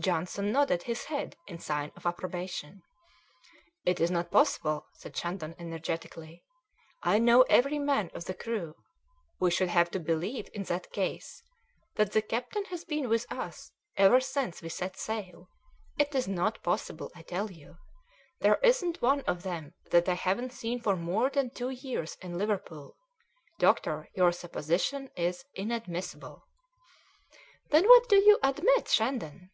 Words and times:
Johnson 0.00 0.52
nodded 0.52 0.84
his 0.84 1.06
head 1.06 1.34
in 1.48 1.58
sign 1.58 1.90
of 1.96 2.06
approbation. 2.06 2.84
"It 3.84 3.98
is 3.98 4.12
not 4.12 4.30
possible!" 4.30 4.86
said 4.92 5.16
Shandon 5.16 5.56
energetically. 5.58 6.44
"I 7.02 7.18
know 7.18 7.42
every 7.48 7.80
man 7.80 8.08
of 8.14 8.26
the 8.26 8.32
crew. 8.34 8.76
We 9.40 9.50
should 9.50 9.66
have 9.68 9.90
to 9.90 9.98
believe, 9.98 10.50
in 10.54 10.62
that 10.70 10.92
case, 10.92 11.42
that 11.96 12.12
the 12.12 12.22
captain 12.22 12.66
has 12.66 12.84
been 12.84 13.08
with 13.08 13.26
us 13.32 13.72
ever 13.96 14.20
since 14.20 14.62
we 14.62 14.68
set 14.68 14.96
sail. 14.96 15.48
It 15.98 16.14
is 16.14 16.28
not 16.28 16.62
possible, 16.62 17.10
I 17.16 17.22
tell 17.22 17.50
you. 17.50 17.78
There 18.38 18.60
isn't 18.62 19.02
one 19.02 19.22
of 19.22 19.42
them 19.42 19.74
that 19.90 20.08
I 20.08 20.14
haven't 20.14 20.52
seen 20.52 20.78
for 20.80 20.94
more 20.94 21.28
than 21.28 21.50
two 21.50 21.70
years 21.70 22.16
in 22.22 22.38
Liverpool; 22.38 22.96
doctor, 23.58 24.08
your 24.14 24.30
supposition 24.30 25.10
is 25.16 25.44
inadmissible." 25.56 26.44
"Then 27.70 27.86
what 27.88 28.08
do 28.08 28.14
you 28.14 28.38
admit, 28.44 28.86
Shandon?" 28.86 29.50